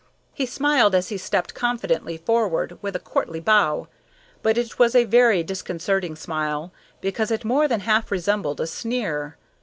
[0.33, 3.87] He smiled as he stepped confidently forward, with a courtly bow,
[4.41, 9.37] but it was a very disconcerting smile, because it more than half resembled a sneer.